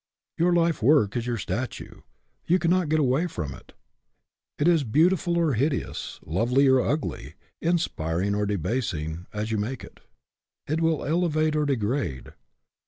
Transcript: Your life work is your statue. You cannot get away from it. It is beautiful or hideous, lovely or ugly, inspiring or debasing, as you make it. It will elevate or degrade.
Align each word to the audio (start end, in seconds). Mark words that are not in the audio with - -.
Your 0.35 0.51
life 0.51 0.81
work 0.81 1.15
is 1.15 1.27
your 1.27 1.37
statue. 1.37 2.01
You 2.47 2.57
cannot 2.57 2.89
get 2.89 2.97
away 2.99 3.27
from 3.27 3.53
it. 3.53 3.73
It 4.57 4.67
is 4.67 4.83
beautiful 4.83 5.37
or 5.37 5.53
hideous, 5.53 6.19
lovely 6.25 6.67
or 6.67 6.81
ugly, 6.81 7.35
inspiring 7.61 8.33
or 8.33 8.47
debasing, 8.47 9.27
as 9.31 9.51
you 9.51 9.59
make 9.59 9.83
it. 9.83 9.99
It 10.65 10.81
will 10.81 11.05
elevate 11.05 11.55
or 11.55 11.67
degrade. 11.67 12.33